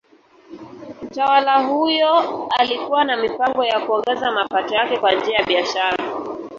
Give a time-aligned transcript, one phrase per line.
[1.03, 6.23] Mtawala huyo alikuwa na mipango ya kuongeza mapato yake kwa njia ya biashara.